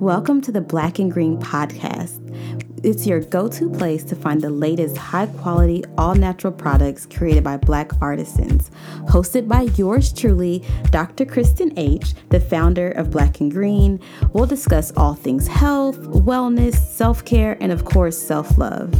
[0.00, 2.20] Welcome to the Black and Green Podcast.
[2.84, 7.44] It's your go to place to find the latest high quality, all natural products created
[7.44, 8.72] by Black artisans.
[9.08, 11.24] Hosted by yours truly, Dr.
[11.24, 14.00] Kristen H., the founder of Black and Green,
[14.32, 18.92] we'll discuss all things health, wellness, self care, and of course, self love.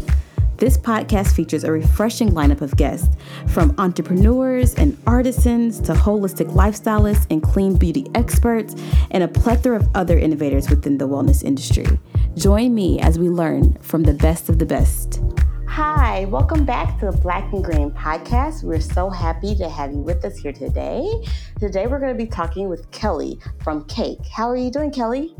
[0.56, 3.08] This podcast features a refreshing lineup of guests,
[3.48, 8.76] from entrepreneurs and artisans to holistic lifestylists and clean beauty experts,
[9.10, 11.98] and a plethora of other innovators within the wellness industry.
[12.36, 15.20] Join me as we learn from the best of the best.
[15.66, 18.62] Hi, welcome back to the Black and Green podcast.
[18.62, 21.04] We're so happy to have you with us here today.
[21.58, 24.24] Today, we're going to be talking with Keli from Kaike.
[24.28, 25.34] How are you doing, Keli?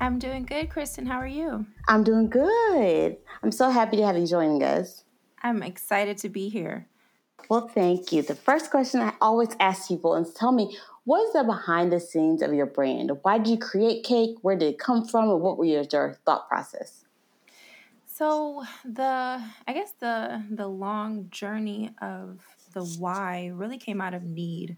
[0.00, 1.04] I'm doing good, Kristen.
[1.04, 1.66] How are you?
[1.86, 3.18] I'm doing good.
[3.42, 5.04] I'm so happy to have you joining us.
[5.42, 6.86] I'm excited to be here.
[7.50, 8.22] Well, thank you.
[8.22, 12.00] The first question I always ask people is tell me, what is the behind the
[12.00, 13.10] scenes of your brand?
[13.22, 14.36] Why did you create Kaike?
[14.40, 15.28] Where did it come from?
[15.28, 17.04] And what were your, your thought process?
[18.06, 22.38] So the I guess the the long journey of
[22.74, 24.76] the why really came out of need.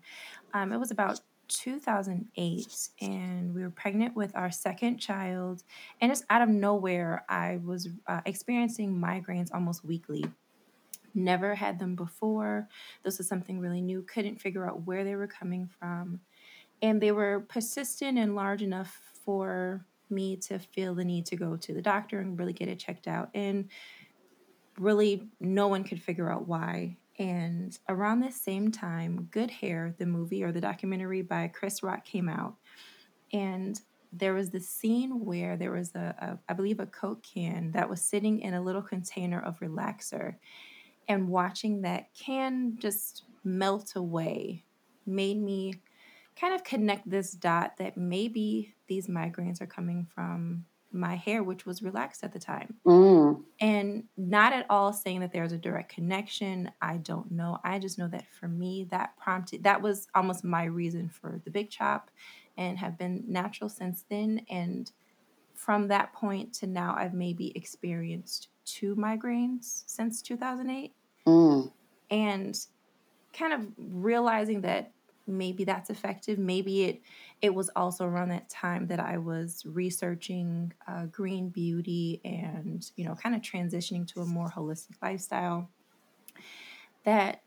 [0.55, 1.21] Um, it was about
[1.59, 5.63] 2008 and we were pregnant with our second child
[6.01, 10.25] and just out of nowhere i was uh, experiencing migraines almost weekly.
[11.15, 12.69] Never had them before.
[13.03, 14.03] This was something really new.
[14.03, 16.21] Couldn't figure out where they were coming from.
[16.81, 21.57] And they were persistent and large enough for me to feel the need to go
[21.57, 23.31] to the doctor and really get it checked out.
[23.35, 23.69] And
[24.79, 30.07] really no one could figure out why and around this same time, Good Hair, the
[30.07, 32.57] movie or the documentary by Chris Rock, came out.
[33.33, 33.79] And
[34.13, 37.89] there was this scene where there was a, a, I believe, a Coke can that
[37.89, 40.37] was sitting in a little container of relaxer.
[41.09, 44.65] And watching that can just melt away
[45.07, 45.75] made me
[46.37, 51.67] kind of connect this dot that maybe these migraines are coming from my hair, which
[51.67, 52.75] was relaxed at the time.
[52.87, 53.43] Mm.
[53.61, 56.71] And not at all saying that there's a direct connection.
[56.81, 57.59] I don't know.
[57.65, 61.51] I just know that for me, that prompted, that was almost my reason for the
[61.51, 62.11] big chop
[62.57, 64.43] and have been natural since then.
[64.51, 64.91] And
[65.55, 70.93] from that point to now, I've maybe experienced two migraines since 2008.
[71.27, 71.73] Mm.
[72.11, 72.59] And
[73.33, 74.93] kind of realizing that
[75.27, 76.39] maybe that's effective.
[76.39, 77.03] Maybe it
[77.41, 83.05] it was also around that time that i was researching uh, green beauty and you
[83.05, 85.71] know kind of transitioning to a more holistic lifestyle
[87.05, 87.43] that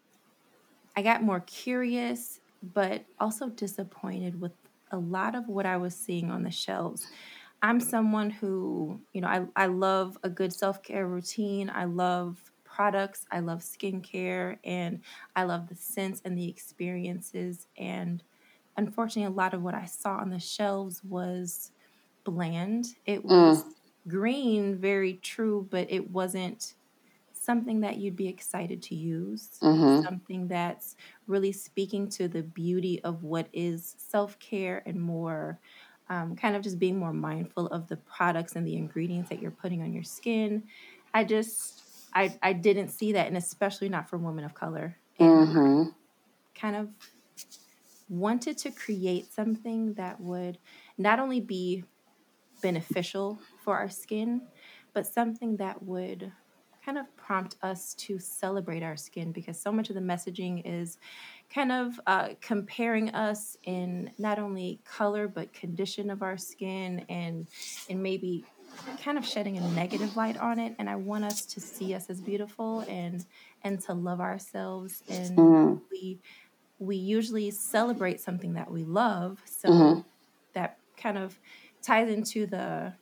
[0.96, 4.54] i got more curious but also disappointed with
[4.92, 7.08] a lot of what i was seeing on the shelves.
[7.62, 11.70] I'm someone who you know i, I love a good self-care routine.
[11.72, 15.00] I love products, I love skincare, and
[15.36, 17.68] I love the scents and the experiences.
[17.78, 18.22] And
[18.76, 21.72] unfortunately, a lot of what I saw on the shelves was
[22.26, 22.96] bland.
[23.06, 23.72] It was mm.
[24.10, 26.74] green, very true, but it wasn't
[27.32, 30.04] something that you'd be excited to use, mm-hmm.
[30.04, 30.98] something that's
[31.28, 35.60] really speaking to the beauty of what is self care and more.
[36.08, 39.50] Um, kind of just being more mindful of the products and the ingredients that you're
[39.50, 40.62] putting on your skin.
[41.16, 41.85] I just
[42.16, 44.96] I, I didn't see that, and especially not for women of color.
[45.20, 45.84] And mm-hmm.
[46.60, 46.90] kind of
[48.08, 50.58] wanted to create something that would
[50.98, 51.84] not only be
[52.62, 54.42] beneficial for our skin,
[54.94, 56.32] but something that would
[56.86, 61.00] kind of prompt us to celebrate our skin because so much of the messaging is
[61.50, 67.48] kind of uh, comparing us in not only color but condition of our skin and
[67.90, 68.46] and maybe
[69.04, 72.10] kind of shedding a negative light on it and i want us to see us
[72.10, 73.26] as beautiful and
[73.64, 75.76] and to love ourselves and mm-hmm.
[75.92, 76.20] we
[76.80, 80.00] we usually celebrate something that we love so mm-hmm.
[80.54, 81.38] that kind of
[81.82, 82.94] ties into the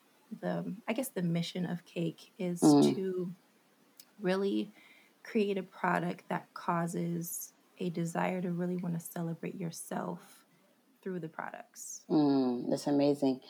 [0.42, 2.94] the i guess the mission of Kaike is mm-hmm.
[2.94, 3.32] to
[4.20, 4.72] really
[5.24, 10.43] create a product that causes a desire to really want to celebrate yourself
[11.04, 12.02] through the products.
[12.10, 13.42] Mm, that's amazing.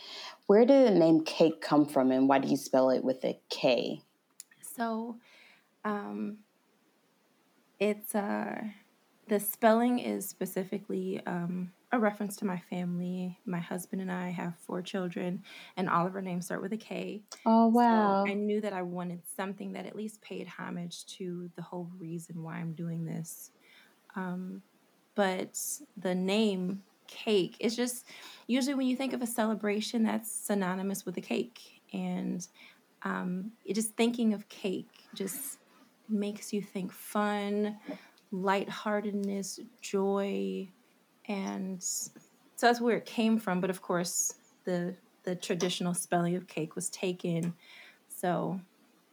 [0.48, 3.39] Where did the name Kaike come from and why do you spell it with a
[3.50, 4.01] K?
[4.75, 5.18] So,
[5.86, 6.39] um,
[7.80, 8.63] it's uh,
[9.28, 13.38] the spelling is specifically um, a reference to my family.
[13.45, 15.44] My husband and I have four children,
[15.78, 17.24] and all of our names start with a K.
[17.45, 18.24] Oh, wow.
[18.25, 21.89] So I knew that I wanted something that at least paid homage to the whole
[22.00, 23.51] reason why I'm doing this.
[24.16, 24.62] Um,
[25.16, 25.60] but
[25.98, 27.56] the name cake.
[27.60, 28.06] It's just
[28.48, 31.82] usually when you think of a celebration, that's synonymous with a cake.
[31.94, 32.46] And
[33.04, 35.60] um, it just thinking of cake just
[36.10, 37.78] makes you think fun,
[38.32, 40.68] lightheartedness, joy.
[41.28, 42.12] And so
[42.60, 43.62] that's where it came from.
[43.62, 44.36] But of course,
[44.66, 47.54] the the traditional spelling of cake was taken.
[48.10, 48.60] So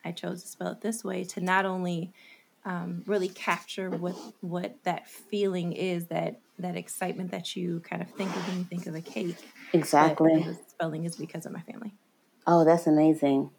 [0.05, 2.13] I chose to spell it this way to not only
[2.65, 8.11] um, really capture what what that feeling is that that excitement that you kind of
[8.11, 9.37] think of when you think of a cake.
[9.73, 10.43] Exactly.
[10.43, 11.95] the spelling is because of my family.
[12.47, 13.51] Oh, that's amazing.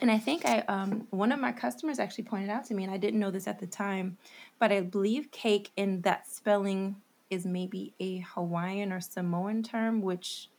[0.00, 2.92] And I think I um, one of my customers actually pointed out to me, and
[2.92, 4.18] I didn't know this at the time,
[4.58, 6.96] but I believe Kaike in that spelling
[7.30, 10.50] is maybe a Hawaiian or Samoan term, which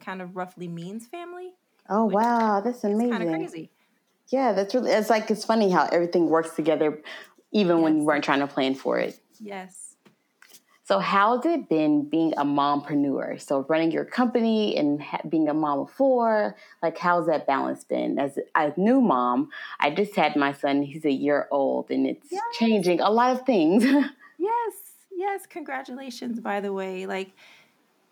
[0.00, 1.54] kind of roughly means family.
[1.90, 3.10] Oh wow, that's amazing.
[3.10, 3.70] Kind of crazy.
[4.28, 4.90] Yeah, that's really.
[4.90, 7.00] It's like it's funny how everything works together,
[7.52, 7.84] even yes.
[7.84, 9.18] when you weren't trying to plan for it.
[9.40, 9.88] Yes.
[10.88, 13.38] So, how's it been being a mompreneur?
[13.42, 17.84] So, running your company and ha- being a mom of four, like, how's that balance
[17.84, 18.18] been?
[18.18, 22.28] As a new mom, I just had my son, he's a year old, and it's
[22.32, 22.42] yes.
[22.58, 23.84] changing a lot of things.
[24.38, 24.74] yes,
[25.14, 25.46] yes.
[25.46, 27.04] Congratulations, by the way.
[27.04, 27.32] Like,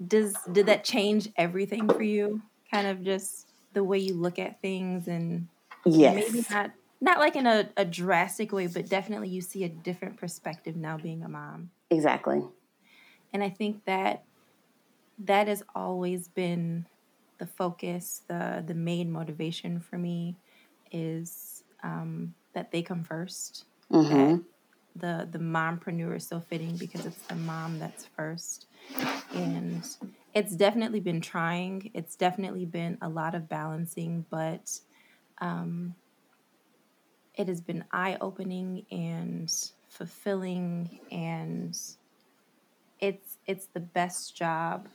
[0.07, 2.43] does did that change everything for you?
[2.71, 5.49] Kind of just the way you look at things and
[5.87, 6.15] yes.
[6.33, 10.17] maybe not not like in a, a drastic way, but definitely you see a different
[10.17, 11.71] perspective now being a mom.
[11.91, 12.43] Exactly.
[13.33, 14.25] And I think that
[15.19, 16.87] that has always been
[17.38, 20.37] the focus, the the main motivation for me
[20.91, 24.37] is um, that they come 1st mm-hmm.
[24.97, 28.67] the the mompreneur is so fitting because it's the mom that's first,
[29.35, 29.87] and
[30.35, 31.91] it's definitely been trying.
[31.94, 34.81] It's definitely been a lot of balancing, but
[35.38, 35.94] um,
[37.35, 39.53] it has been eye opening and
[39.88, 41.79] fulfilling and
[43.00, 44.88] it's it's the best job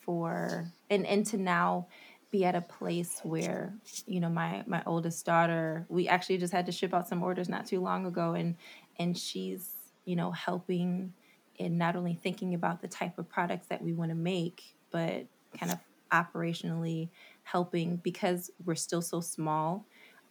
[0.00, 1.86] for and and to now
[2.30, 3.74] be at a place where
[4.06, 7.48] you know my my oldest daughter we actually just had to ship out some orders
[7.48, 8.56] not too long ago and
[8.98, 9.70] and she's
[10.04, 11.12] you know helping
[11.56, 15.26] in not only thinking about the type of products that we want to make but
[15.58, 15.78] kind of
[16.12, 17.08] operationally
[17.50, 19.84] helping because we're still so small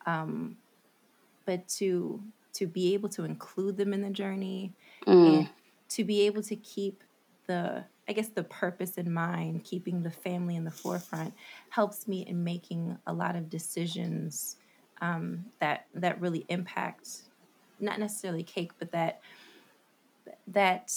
[0.06, 0.58] um,
[1.46, 2.22] but to
[2.54, 4.74] to be able to include them in the journey
[5.06, 5.40] mm.
[5.40, 5.50] and
[5.88, 7.04] to be able to keep
[7.48, 11.32] the I guess the purpose in mind, keeping the family in the forefront,
[11.70, 14.56] helps me in making a lot of decisions
[15.00, 17.24] um, that that really impact
[17.80, 19.22] not necessarily Kaike, but that
[20.48, 20.94] that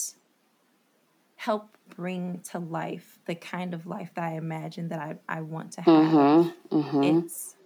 [1.43, 5.73] help bring to life the kind of life that I imagine that I, I want
[5.73, 5.95] to have.
[5.95, 7.25] Mm-hmm, mm-hmm.
[7.25, 7.57] It's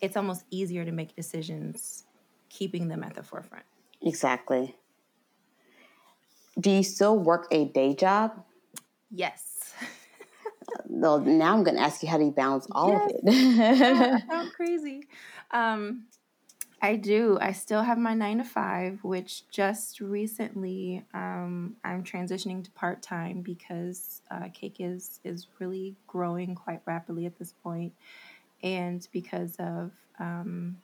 [0.00, 2.04] it's almost easier to make decisions
[2.48, 3.64] keeping them at the forefront.
[4.02, 4.74] Exactly
[6.60, 8.32] do you still work a day job?
[9.10, 9.74] Yes.
[10.86, 13.02] well, now I'm going to ask you how do you balance all yes.
[13.04, 13.20] of it?
[13.56, 15.04] yeah, sound crazy.
[15.50, 16.04] Um,
[16.82, 17.36] I do.
[17.40, 23.02] I still have my nine to five, which just recently um, I'm transitioning to part
[23.02, 27.92] time because uh, Kaike is is really growing quite rapidly at this point,
[28.62, 30.78] and because of um,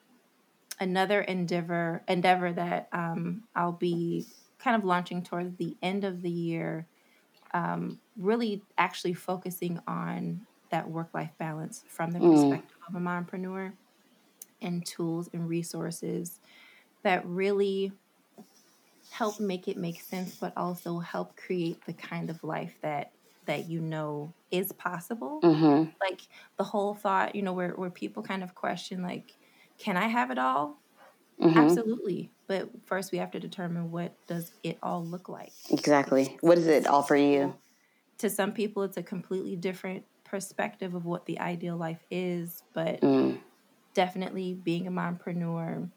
[0.81, 4.26] another endeavor endeavor that um, I'll be
[4.58, 6.87] kind of launching towards the end of the year,
[7.54, 12.32] um, really actually focusing on that work life balance from the mm.
[12.32, 13.72] perspective of a mompreneur
[14.67, 16.41] and tools and resources
[17.03, 17.93] that really
[19.11, 23.13] help make it make sense, but also help create the kind of life that
[23.47, 25.41] that you know is possible.
[25.41, 25.91] Mm-hmm.
[26.01, 26.20] Like
[26.56, 29.32] the whole thought, you know, where where people kind of question like,
[29.79, 30.77] can I have it all?
[31.41, 31.58] Mm-hmm.
[31.58, 32.31] Absolutely.
[32.49, 35.53] But first we have to determine what does it all look like.
[35.70, 36.37] Exactly.
[36.41, 37.55] What does it all for you?
[38.19, 43.01] To some people it's a completely different perspective of what the ideal life is, but
[43.01, 43.39] mm.
[43.96, 45.88] Definitely being a mompreneur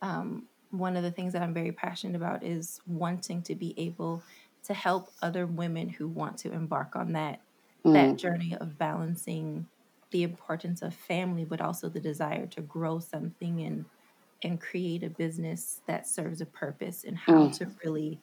[0.00, 4.22] um, one of the things that I'm very passionate about is wanting to be able
[4.64, 7.40] to help other women who want to embark on that
[7.84, 7.92] mm.
[7.94, 9.66] that journey of balancing
[10.12, 13.84] the importance of family but also the desire to grow something and
[14.44, 17.58] and create a business that serves a purpose and how mm.
[17.58, 18.20] to really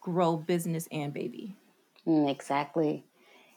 [0.00, 1.56] grow business and baby.
[2.06, 3.04] Mm, exactly.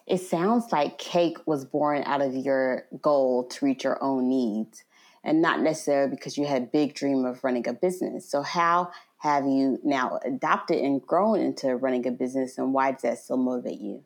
[0.07, 4.83] It sounds like Kaike was born out of your goal to reach your own needs
[5.23, 8.29] and not necessarily because you had a big dream of running a business.
[8.29, 13.01] So how have you now adopted and grown into running a business and why does
[13.01, 14.03] that still motivate you?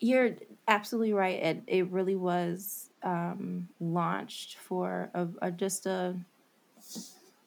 [0.00, 0.36] You're
[0.66, 1.42] absolutely right.
[1.42, 6.16] It, it really was um, launched for a, a, just a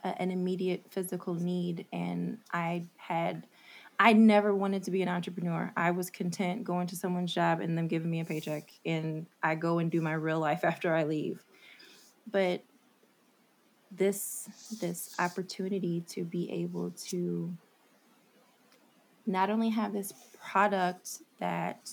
[0.05, 3.47] a, an immediate physical need, and I had.
[3.99, 5.71] I never wanted to be an entrepreneur.
[5.77, 9.55] I was content going to someone's job and them giving me a paycheck, and I
[9.55, 11.43] go and do my real life after I leave.
[12.29, 12.63] But
[13.91, 14.49] this
[14.81, 17.55] this opportunity to be able to
[19.25, 21.89] not only have this product that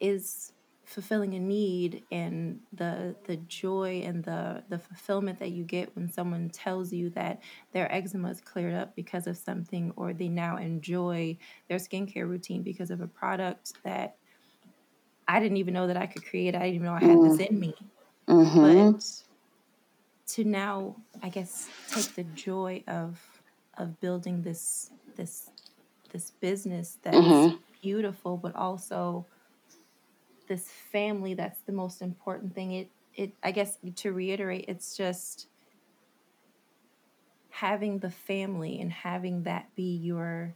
[0.00, 0.52] is
[0.86, 6.08] fulfilling a need and the the joy and the the fulfillment that you get when
[6.08, 10.56] someone tells you that their eczema is cleared up because of something or they now
[10.56, 11.36] enjoy
[11.68, 14.18] their skincare routine because of a product that
[15.28, 16.54] I didn't even know that I could create.
[16.54, 17.74] I didn't even know I had this in me.
[18.28, 18.60] Mm-hmm.
[18.60, 19.16] But
[20.28, 23.42] to now, I guess, take the joy of
[23.78, 25.50] of building this this
[26.10, 27.56] this business that's Mm-hmm.
[27.82, 29.28] beautiful, but also
[30.48, 32.72] this family that's the most important thing.
[32.72, 35.48] It it I guess to reiterate, it's just
[37.50, 40.54] having the family and having that be your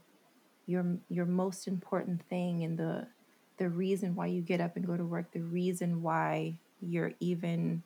[0.65, 3.07] your your most important thing and the
[3.57, 7.83] the reason why you get up and go to work, the reason why you're even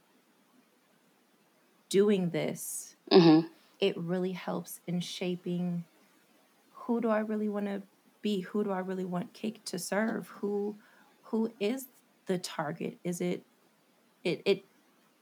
[1.89, 3.47] doing this, Mm-hmm.
[3.79, 5.85] it really helps in shaping
[6.71, 7.81] who do I really want to
[8.21, 8.41] be?
[8.41, 10.27] Who do I really want Kaike to serve?
[10.41, 10.77] Who
[11.24, 11.88] who is
[12.25, 12.98] the target?
[13.03, 13.44] Is it
[14.24, 14.65] it it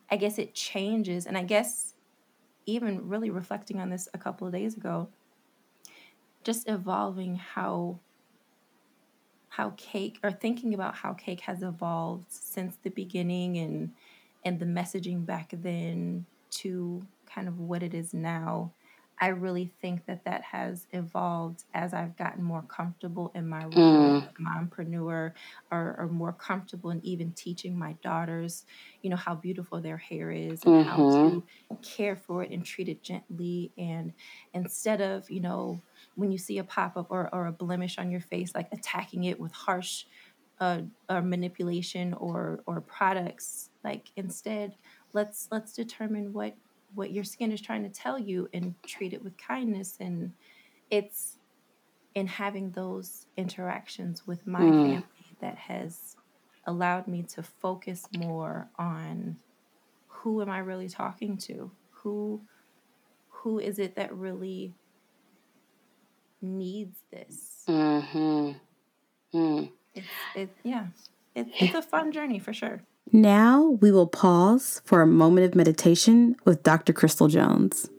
[0.10, 1.94] I guess it changes and I guess
[2.66, 5.10] even really reflecting on this a couple of days ago,
[6.44, 8.00] just evolving how
[9.50, 13.92] how Kaike or thinking about how Kaike has evolved since the beginning and
[14.46, 18.72] and the messaging back then to kind of what it is now
[19.22, 24.20] i really think that that has evolved as i've gotten more comfortable in my role
[24.22, 24.34] Mm.
[24.42, 25.32] mompreneur
[25.72, 28.66] or, or more comfortable in even teaching my daughters
[29.02, 31.30] you know how beautiful their hair is and how Mm-hmm.
[31.30, 31.44] to
[31.82, 34.14] care for it and treat it gently and
[34.54, 35.84] instead of you know
[36.16, 39.40] when you see a pop-up or, or a blemish on your face like attacking it
[39.40, 40.06] with harsh
[40.60, 44.76] uh, uh, manipulation or or products like instead
[45.14, 46.56] let's let's determine what
[46.96, 50.34] what your skin is trying to tell you and treat it with kindness and
[50.90, 51.38] it's
[52.16, 54.84] in having those interactions with my Mm.
[54.84, 56.16] family that has
[56.66, 59.38] allowed me to focus more on
[60.08, 61.72] who am I really talking to?
[61.92, 62.42] Who
[63.30, 64.74] who is it that really
[66.42, 67.64] needs this?
[67.68, 68.52] Mm-hmm.
[69.38, 69.72] Mm.
[69.96, 70.88] It's it yeah.
[71.36, 72.84] It, it's a fun journey for sure.
[73.12, 76.94] Now we will pause for a moment of meditation with Dr.
[76.94, 77.90] Crystal Jones.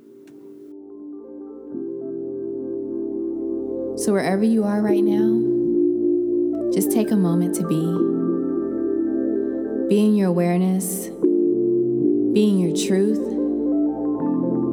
[3.97, 7.81] So, wherever you are right now, just take a moment to be.
[9.89, 11.07] Be in your awareness,
[12.33, 13.23] be in your truth,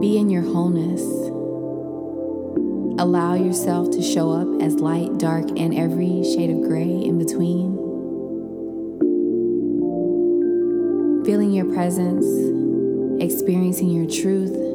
[0.02, 1.02] be in your wholeness.
[3.00, 7.71] Allow yourself to show up as light, dark, and every shade of gray in between.
[11.26, 12.26] Feeling your presence,
[13.22, 14.72] experiencing your truth.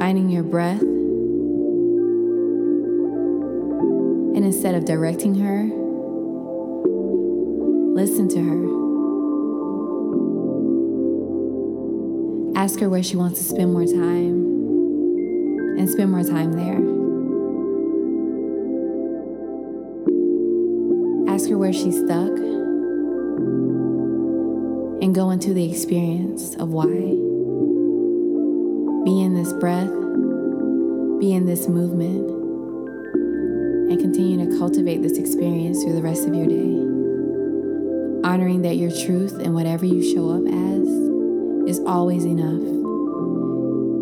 [0.00, 0.80] finding your breath,
[4.34, 5.64] and instead of directing her,
[7.94, 8.80] listen to her.
[12.58, 14.46] Ask her where she wants to spend more time
[15.78, 16.89] and spend more time there.
[21.70, 22.36] Where she's stuck
[25.00, 26.86] and go into the experience of why.
[29.04, 29.92] Be in this breath,
[31.20, 32.28] be in this movement,
[33.88, 36.74] and continue to cultivate this experience through the rest of your day.
[38.28, 40.88] Honoring that your truth and whatever you show up as
[41.68, 42.60] is always enough.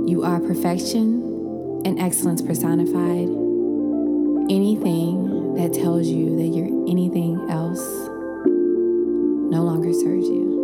[0.09, 3.29] You are perfection and excellence personified.
[4.51, 7.87] Anything that tells you that you're anything else
[9.51, 10.59] no longer serves you.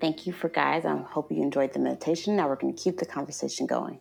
[0.00, 0.84] Thank you for guys.
[0.84, 2.36] I hope you enjoyed the meditation.
[2.36, 4.00] Now we're going to keep the conversation going.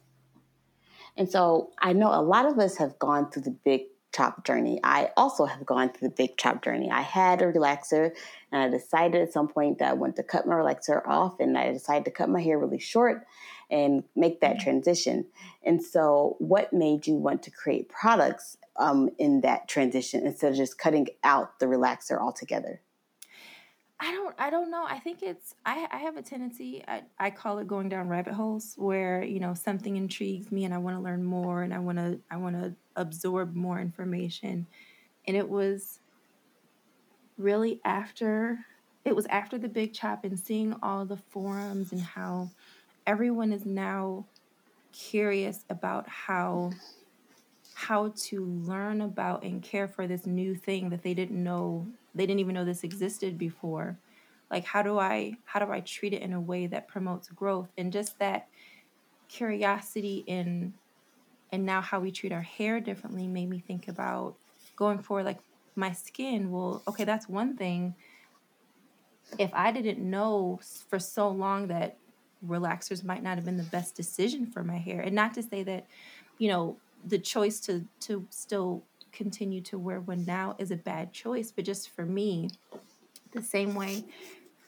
[1.18, 4.80] And so I know a lot of us have gone through the big chop journey.
[4.84, 6.90] I also have gone through the big chop journey.
[6.90, 8.12] I had a relaxer
[8.52, 11.58] and I decided at some point that I wanted to cut my relaxer off and
[11.58, 13.26] I decided to cut my hair really short
[13.70, 15.26] and make that transition.
[15.64, 20.58] And so, what made you want to create products um, in that transition instead of
[20.58, 22.82] just cutting out the relaxer altogether?
[24.02, 24.86] I don't I don't know.
[24.88, 28.34] I think it's I I have a tendency I, I call it going down rabbit
[28.34, 31.80] holes where, you know, something intrigues me and I want to learn more and I
[31.80, 34.68] want to I want to absorb more information.
[35.28, 36.02] And it was
[37.38, 38.66] really after
[39.06, 42.52] it was after the big chop and seeing all the forums and how
[43.08, 44.28] everyone is now
[44.94, 46.72] curious about how
[47.76, 52.26] how to learn about and care for this new thing that they didn't know they
[52.26, 53.98] didn't even know this existed before
[54.52, 57.70] Like how do I how do I treat it in a way that promotes growth
[57.78, 58.50] and just that
[59.30, 60.74] curiosity in
[61.52, 64.36] and now how we treat our hair differently made me think about
[64.76, 65.40] going forward like
[65.76, 67.96] my skin well okay that's one thing.
[69.38, 71.98] If i didn't know for so long that
[72.46, 75.64] relaxers might not have been the best decision for my hair and not to say
[75.64, 75.86] that
[76.38, 81.12] you know the choice to to still continue to wear one now is a bad
[81.12, 82.50] choice but just for me
[83.32, 84.04] the same way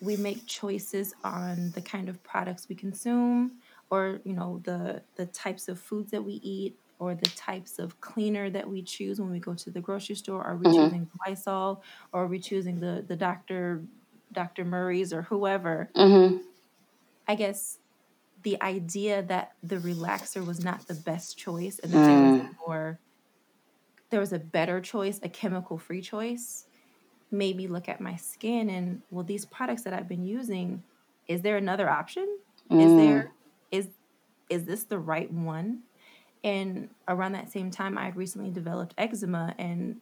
[0.02, 3.52] we make choices on the kind of products we consume
[3.92, 8.00] or you know the the types of foods that we eat or the types of
[8.00, 10.84] cleaner that we choose when we go to the grocery store are we mm-hmm.
[10.84, 13.84] choosing lysol or are we choosing the the dr
[14.32, 16.38] dr murray's or whoever mm-hmm.
[17.28, 17.78] i guess
[18.44, 22.06] the idea that the relaxer was not the best choice and that mm.
[22.08, 23.00] there was a more
[24.10, 26.66] there was a better choice a chemical free choice
[27.30, 30.82] made me look at my skin and well these products that i've been using
[31.28, 32.28] is there another option
[32.70, 32.84] mm.
[32.84, 33.32] is there
[33.72, 33.88] is
[34.50, 35.84] is this the right one?
[36.44, 40.02] And around that same time, I had recently developed eczema, and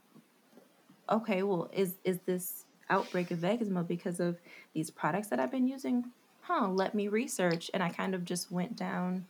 [1.09, 4.39] okay, well, is is this outbreak of eczema because of
[4.73, 6.05] these products that I've been using?
[6.41, 7.69] Huh, let me research.
[7.73, 9.27] And I kind of just went down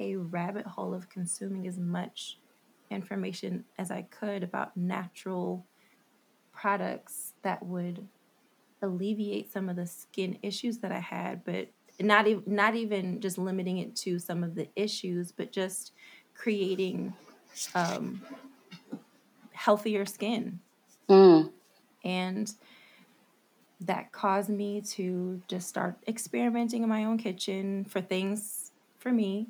[0.00, 2.38] a rabbit hole of consuming as much
[2.90, 5.66] information as I could about natural
[6.52, 8.06] products that would
[8.82, 11.68] alleviate some of the skin issues that I had, but
[12.00, 15.92] not even not even just limiting it to some of the issues, but just
[16.34, 17.14] creating
[17.74, 18.20] um,
[19.52, 20.60] healthier skin.
[21.08, 21.50] Mm.
[22.04, 22.52] And
[23.80, 29.48] that caused me to just start experimenting in my own kitchen for things for me.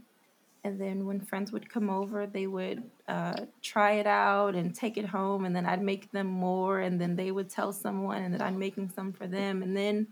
[0.65, 4.97] And then when friends would come over, they would uh, try it out and take
[4.97, 5.45] it home.
[5.45, 6.81] And then I'd make them more.
[6.81, 9.63] And then they would tell someone, and then I'm making some for them.
[9.63, 10.07] And then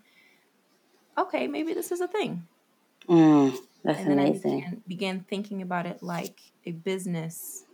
[1.19, 2.47] okay, maybe this is a thing.
[3.09, 4.53] Mm, that's and then amazing.
[4.53, 7.65] I began, began thinking about it like a business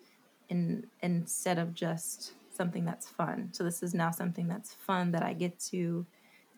[0.48, 3.50] in, instead of just something that's fun.
[3.52, 6.06] So this is now something that's fun that I get to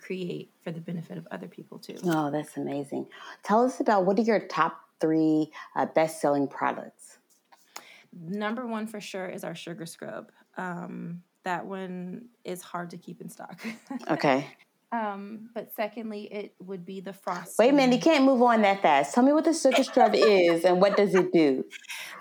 [0.00, 1.96] create for the benefit of other people too.
[2.05, 3.07] Oh, that's amazing.
[3.42, 7.18] Tell us about what are your top three uh, best selling products?
[8.12, 10.31] Number one for sure is our sugar scrub.
[10.57, 13.61] Um, that one is hard to keep in stock.
[14.11, 14.46] okay.
[14.92, 17.59] Um, but secondly, it would be the frost.
[17.61, 19.14] Wait a minute, you can't move on that fast.
[19.14, 21.64] Tell me what the sugar scrub is and what does it do?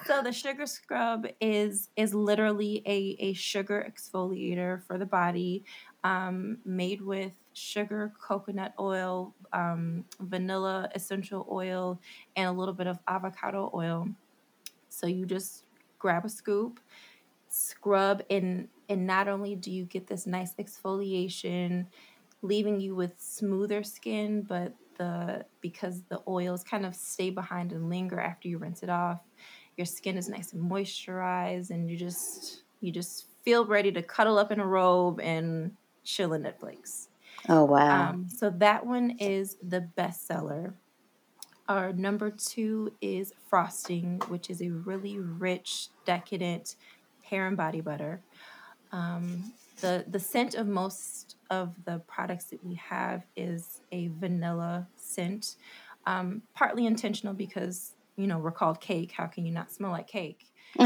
[0.05, 5.63] So the sugar scrub is is literally a, a sugar exfoliator for the body,
[6.03, 11.99] um, made with sugar, coconut oil, um, vanilla essential oil,
[12.36, 14.10] and a little bit of avocado oil.
[14.89, 15.65] So you just
[15.99, 16.79] grab a scoop,
[17.49, 21.86] scrub, and and not only do you get this nice exfoliation
[22.41, 27.89] leaving you with smoother skin, but the because the oils kind of stay behind and
[27.89, 29.21] linger after you rinse it off,
[29.78, 34.38] your skin is nice and moisturized and you just you just feel ready to cuddle
[34.38, 35.71] up in a robe and
[36.04, 37.08] chill in Netflix.
[37.47, 38.10] Oh wow.
[38.10, 40.73] Um, so that one is the bestseller.
[41.67, 46.75] Our number two is frosting, which is a really rich, decadent
[47.21, 48.21] hair and body butter.
[48.91, 54.88] Um, the the scent of most of the products that we have is a vanilla
[54.95, 55.55] scent,
[56.05, 59.12] um, partly intentional because you know we're called Kaike.
[59.12, 60.45] How can you not smell like cake?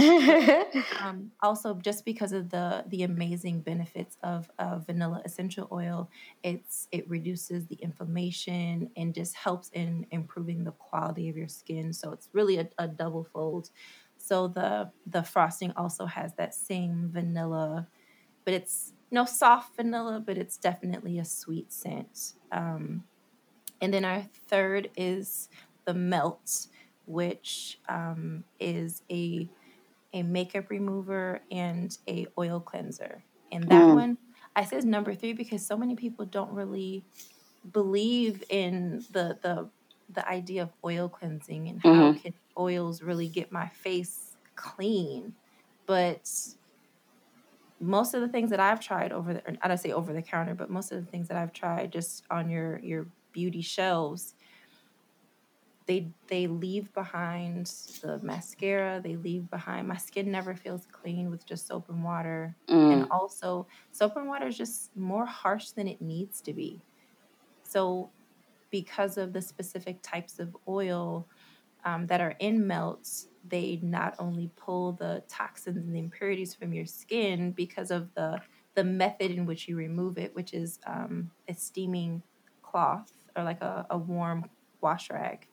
[1.01, 6.09] um, also, just because of the the amazing benefits of, of vanilla essential oil,
[6.43, 11.91] it's it reduces the inflammation and just helps in improving the quality of your skin.
[11.91, 13.69] So it's really a, a double fold.
[14.17, 17.87] So the the frosting also has that same vanilla
[18.45, 22.33] but it's no soft vanilla, but it's definitely a sweet scent.
[22.51, 23.03] Um,
[23.79, 25.49] and then our third is
[25.85, 26.67] the melt,
[27.05, 29.47] which um, is a
[30.15, 33.23] a makeup remover and a oil cleanser.
[33.51, 33.95] And that mm.
[33.95, 34.17] one,
[34.55, 37.03] I says number three because so many people don't really
[37.71, 39.69] believe in the the
[40.09, 42.19] the idea of oil cleansing and how mm-hmm.
[42.19, 45.33] can oils really get my face clean.
[45.85, 46.29] But
[47.83, 50.55] most of the things that I've tried over the, I don't say over the counter,
[50.55, 54.35] but most of the things that I've tried just on your your beauty shelves,
[55.85, 57.67] they they leave behind
[58.01, 59.01] the mascara.
[59.03, 62.93] They leave behind my skin never feels clean with just soap and water, mm.
[62.93, 66.81] and also soap and water is just more harsh than it needs to be.
[67.63, 68.09] So,
[68.71, 71.27] because of the specific types of oil
[71.85, 76.73] um, that are in melts, they not only pull the toxins and the impurities from
[76.73, 78.39] your skin because of the
[78.75, 82.23] the method in which you remove it, which is um, a steaming
[82.63, 84.49] cloth or like a, a warm
[84.81, 85.47] wash rag.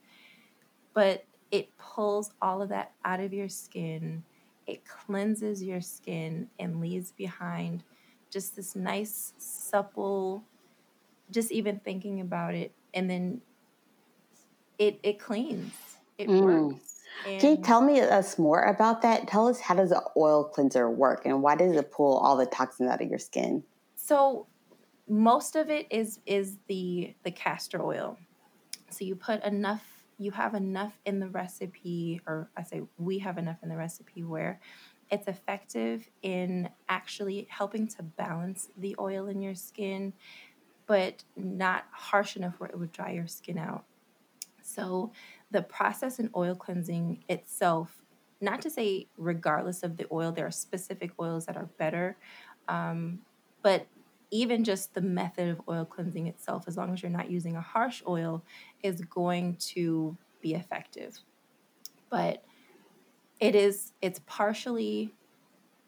[0.94, 4.24] But it pulls all of that out of your skin.
[4.66, 7.82] It cleanses your skin and leaves behind
[8.30, 10.44] just this nice, supple,
[11.30, 12.72] just even thinking about it.
[12.94, 13.40] And then
[14.78, 15.72] it, it cleans,
[16.20, 16.72] it Mm.
[16.72, 16.96] works.
[17.38, 19.28] Can you tell me us more about that?
[19.28, 22.46] Tell us how does an oil cleanser work and why does it pull all the
[22.46, 23.64] toxins out of your skin?
[23.96, 24.46] so
[25.08, 28.16] most of it is is the the castor oil.
[28.90, 29.84] So you put enough,
[30.18, 34.22] you have enough in the recipe, or I say we have enough in the recipe
[34.22, 34.60] where
[35.10, 40.12] it's effective in actually helping to balance the oil in your skin,
[40.86, 43.84] but not harsh enough where it would dry your skin out.
[44.74, 45.12] So
[45.50, 48.02] the process in oil cleansing itself,
[48.40, 52.16] not to say regardless of the oil, there are specific oils that are better,
[52.68, 53.20] um,
[53.62, 53.86] but
[54.30, 57.60] even just the method of oil cleansing itself, as long as you're not using a
[57.60, 58.44] harsh oil,
[58.82, 61.18] is going to be effective.
[62.10, 62.44] But
[63.40, 65.14] it is it's partially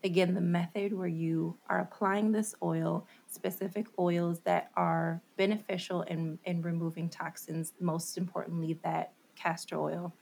[0.02, 6.38] again the method where you are applying this oil specific oils that are beneficial in
[6.44, 10.14] in removing toxins most importantly that castor oil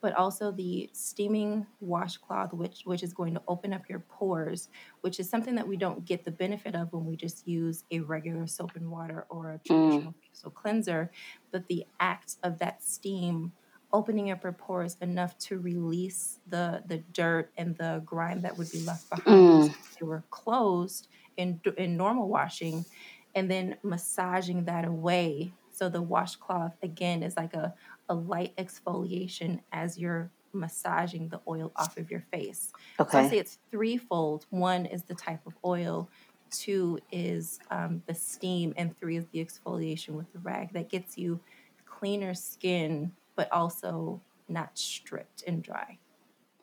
[0.00, 4.68] but also the steaming washcloth which which is going to open up your pores
[5.00, 8.00] which is something that we don't get the benefit of when we just use a
[8.00, 9.62] regular soap and water or a Mm.
[9.64, 11.10] traditional facial cleanser
[11.52, 13.52] but the act of that steam
[13.92, 18.70] opening up your pores enough to release the the dirt and the grime that would
[18.70, 19.68] be left behind Mm.
[19.70, 22.86] if they were closed in in normal washing
[23.34, 27.74] and then massaging that away so the washcloth again is like a,
[28.08, 33.08] a light exfoliation as you're massaging the oil off of your face Okay.
[33.08, 36.08] so i say it's threefold one is the type of oil
[36.50, 41.16] two is um, the steam and three is the exfoliation with the rag that gets
[41.18, 41.42] you
[41.86, 45.98] cleaner skin but also not stripped and dry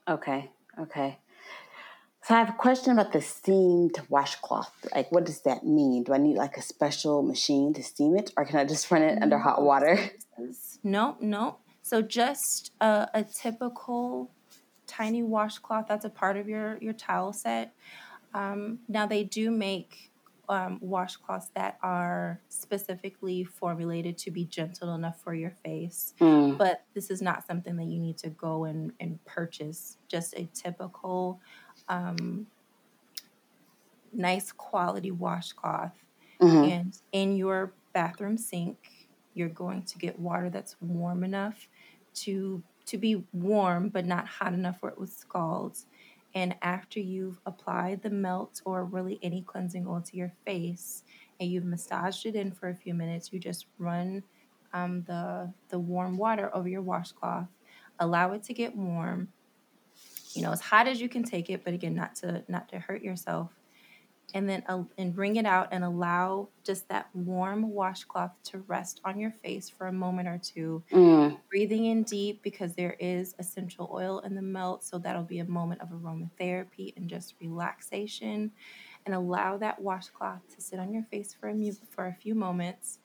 [0.07, 0.51] Okay.
[0.79, 1.19] Okay.
[2.23, 4.71] So I have a question about the steamed washcloth.
[4.93, 6.03] Like, what does that mean?
[6.03, 9.01] Do I need like a special machine to steam it, or can I just run
[9.01, 9.95] it under hot water?
[10.37, 11.57] this is no, no.
[11.81, 14.29] So just a, a typical
[14.85, 17.73] tiny washcloth that's a part of your your towel set.
[18.33, 20.11] Um, now they do make
[20.47, 26.57] um, washcloths that are specifically formulated to be gentle enough for your face, Mm.
[26.57, 29.97] but this is not something that you need to go and, and purchase.
[30.09, 31.39] Just a typical,
[31.87, 32.47] um,
[34.11, 35.97] nice quality washcloth.
[36.39, 41.67] Hmm and in your bathroom sink, you're going to get water that's warm enough
[42.13, 45.77] to to be warm but not hot enough where it would scald.
[46.33, 51.03] And after you've applied the melt or really any cleansing oil to your face
[51.39, 54.23] and you've massaged it in for a few minutes, you just run
[54.73, 57.49] um, the the warm water over your washcloth,
[57.99, 59.33] allow it to get warm,
[60.33, 62.79] you know, as hot as you can take it, but again, not to not to
[62.79, 63.51] hurt yourself.
[64.33, 69.01] And then uh, and bring it out and allow just that warm washcloth to rest
[69.03, 70.83] on your face for a moment or two.
[70.91, 71.37] Mm.
[71.49, 75.45] breathing in deep because there is essential oil in the melt so that'll be a
[75.45, 78.51] moment of aromatherapy and just relaxation.
[79.05, 82.35] And allow that washcloth to sit on your face for a mu- for a few
[82.35, 82.99] moments.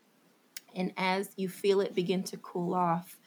[0.77, 3.19] And as you feel it begin to cool off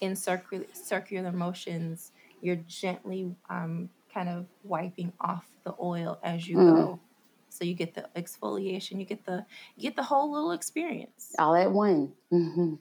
[0.00, 6.58] in circular circular motions you're gently um, kind of wiping off the oil as you
[6.58, 6.66] Mm.
[6.76, 7.00] go
[7.48, 9.44] so you get the exfoliation you get the
[9.76, 12.12] you get the whole little experience All at one.
[12.30, 12.74] hmm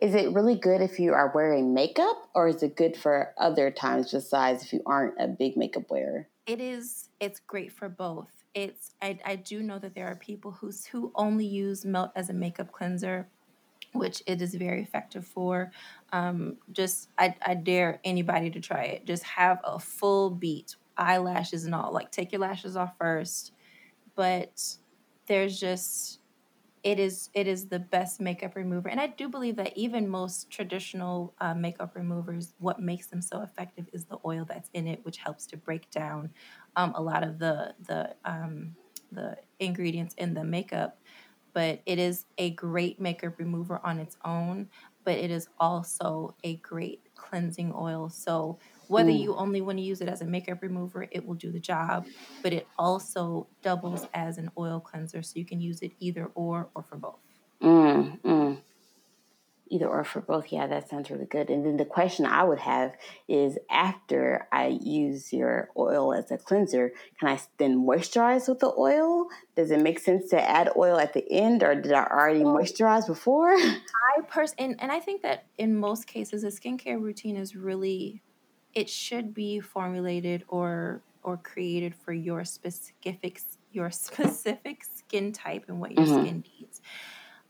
[0.00, 3.70] Is it really good if you are wearing makeup, or is it good for other
[3.70, 6.28] times besides if you aren't a big makeup wearer?
[6.46, 10.52] it is it's great for both it's i, I do know that there are people
[10.52, 13.28] who who only use melt as a makeup cleanser
[13.92, 15.72] which it is very effective for.
[16.12, 19.06] Um, just I, I dare anybody to try it.
[19.06, 21.92] Just have a full beat eyelashes and all.
[21.92, 23.52] Like take your lashes off first
[24.14, 24.76] but
[25.26, 26.20] there's just
[26.84, 28.88] it is it is the best makeup remover.
[28.88, 33.42] And i do believe that even most traditional uh, makeup removers what makes them so
[33.42, 36.30] effective is the oil that's in it which helps to break down
[36.76, 38.76] um, a lot of the the um,
[39.12, 40.98] the ingredients in the makeup
[41.58, 44.68] but it is a great makeup remover on its own
[45.04, 49.22] but it is also a great cleansing oil so whether Mm.
[49.22, 52.08] you only want to use it as a makeup remover it will do the job
[52.42, 56.70] but it also doubles as an oil cleanser so you can use it either or
[56.74, 57.20] or for both
[57.62, 58.47] Mm, mm.
[59.70, 60.50] Either or for both.
[60.50, 61.50] Yeah, that sounds really good.
[61.50, 62.92] And then the question I would have
[63.28, 68.72] is after I use your oil as a cleanser, can I then moisturize with the
[68.78, 69.26] oil?
[69.56, 72.56] Does it make sense to add oil at the end or did I already well,
[72.56, 73.52] moisturize before?
[73.56, 78.22] I pers and, and I think that in most cases a skincare routine is really
[78.74, 83.40] it should be formulated or or created for your specific
[83.72, 86.24] your specific skin type and what your mm-hmm.
[86.24, 86.80] skin needs.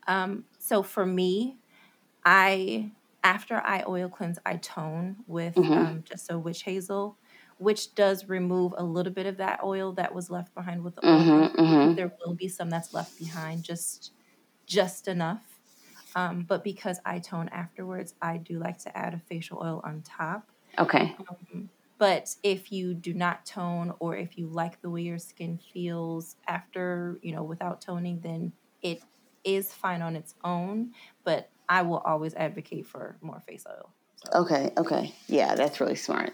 [0.06, 1.58] Um, so for me,
[2.28, 2.90] I
[3.24, 5.72] after I oil cleanse, I tone with mm-hmm.
[5.72, 7.16] um, just a witch hazel,
[7.56, 11.08] which does remove a little bit of that oil that was left behind with the
[11.08, 11.18] oil.
[11.18, 11.94] Mm-hmm, mm-hmm.
[11.94, 14.12] There will be some that's left behind, just
[14.66, 15.40] just enough.
[16.14, 20.02] Um, but because I tone afterwards, I do like to add a facial oil on
[20.02, 20.50] top.
[20.78, 21.16] Okay.
[21.30, 25.58] Um, but if you do not tone, or if you like the way your skin
[25.72, 29.02] feels after, you know, without toning, then it
[29.44, 30.92] is fine on its own.
[31.24, 33.90] But I will always advocate for more face oil.
[34.16, 34.40] So.
[34.40, 35.14] Okay, okay.
[35.26, 36.32] Yeah, that's really smart.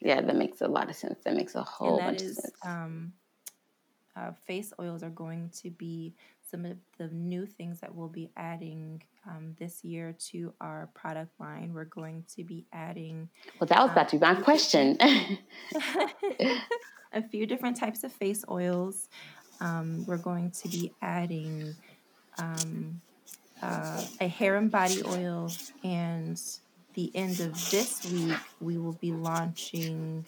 [0.00, 1.18] Yeah, that makes a lot of sense.
[1.24, 2.54] That makes a whole bunch is, of sense.
[2.64, 3.12] Um,
[4.16, 6.14] uh, face oils are going to be
[6.48, 11.32] some of the new things that we'll be adding um, this year to our product
[11.40, 11.72] line.
[11.74, 13.28] We're going to be adding.
[13.58, 14.96] Well, that was about to be my question.
[17.12, 19.08] a few different types of face oils.
[19.60, 21.74] Um, we're going to be adding
[22.38, 23.00] um,
[23.64, 25.50] uh, a hair and body oil,
[25.82, 26.40] and
[26.94, 30.24] the end of this week we will be launching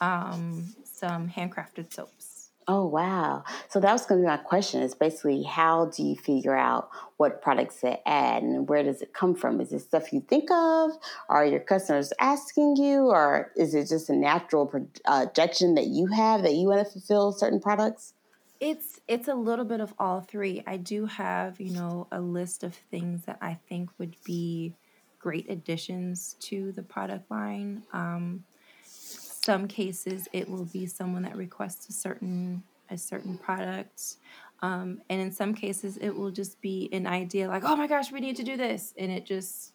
[0.00, 2.50] um, some handcrafted soaps.
[2.68, 3.44] Oh wow!
[3.68, 4.82] So that was going to be my question.
[4.82, 9.12] Is basically how do you figure out what products to add and where does it
[9.12, 9.60] come from?
[9.60, 10.92] Is it stuff you think of?
[11.28, 16.42] Are your customers asking you, or is it just a natural projection that you have
[16.42, 18.14] that you want to fulfill certain products?
[18.62, 20.62] It's it's a little bit of all three.
[20.68, 24.72] I do have, you know, a list of things that I think would be
[25.18, 27.82] great additions to the product line.
[27.92, 28.44] Um,
[28.84, 34.18] some cases it will be someone that requests a certain a certain product.
[34.60, 38.12] Um, and in some cases it will just be an idea like, oh my gosh,
[38.12, 38.94] we need to do this.
[38.96, 39.72] And it just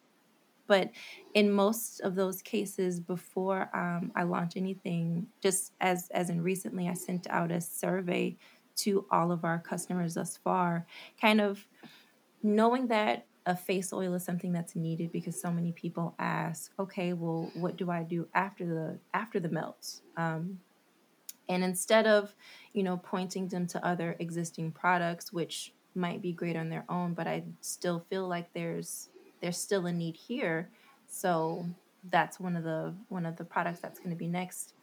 [0.65, 0.91] but
[1.34, 6.89] in most of those cases before um, i launch anything just as as in recently
[6.89, 8.36] i sent out a survey
[8.78, 10.86] to all of our customers thus far,
[11.20, 11.68] kind of
[12.44, 17.13] knowing that a face oil is something that's needed because so many people ask, okay,
[17.13, 20.02] well, what do I do after the after the melts?
[20.18, 20.60] Um,
[21.50, 22.36] and instead of,
[22.74, 27.13] you know, pointing them to other existing products, which might be great on their own,
[27.13, 29.10] but I still feel like there's
[29.40, 30.70] there's still a need here.
[31.08, 31.66] So
[32.10, 34.74] that's one of the one of the products that's going to be next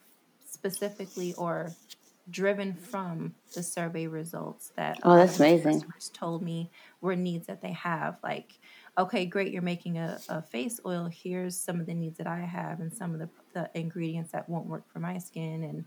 [0.47, 1.71] specifically or
[2.31, 7.61] driven from the survey results that oh that's amazing customers told me were needs that
[7.61, 8.59] they have like
[8.97, 12.39] okay great you're making a, a face oil here's some of the needs that i
[12.39, 15.85] have and some of the, the ingredients that won't work for my skin and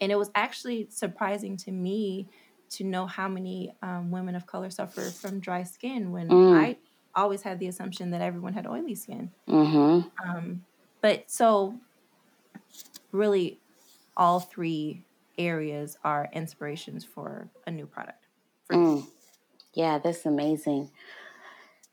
[0.00, 2.28] and it was actually surprising to me
[2.70, 6.60] to know how many um, women of color suffer from dry skin when mm.
[6.60, 6.76] i
[7.14, 10.08] always had the assumption that everyone had oily skin mm-hmm.
[10.28, 10.64] um,
[11.00, 11.74] but so
[13.10, 13.58] really
[14.16, 15.02] all three
[15.38, 18.26] areas are inspirations for a new product.
[18.70, 19.06] Mm.
[19.74, 20.90] Yeah, that's amazing.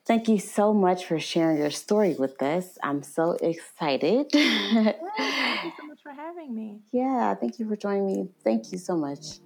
[0.06, 2.78] Thank you so much for sharing your story with us.
[2.82, 4.28] I'm so excited.
[4.34, 6.80] yeah, thank you so much for having me.
[6.92, 8.30] Yeah, thank you for joining me.
[8.44, 9.40] Thank you so much.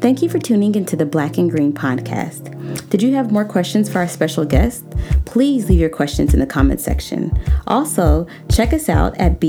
[0.00, 2.50] Thank you for tuning into the Black and Green podcast.
[2.88, 4.84] Did you have more questions for our special guest?
[5.24, 7.32] Please leave your questions in the comment section.
[7.66, 9.40] Also, check us out at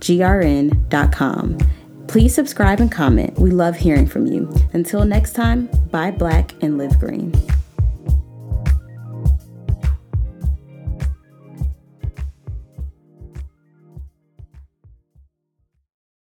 [0.00, 1.58] blkgrn.com.
[2.08, 3.38] Please subscribe and comment.
[3.38, 4.52] We love hearing from you.
[4.72, 7.34] Until next time, buy black and live green.